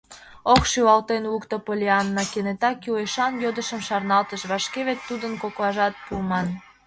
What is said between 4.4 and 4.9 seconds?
вашке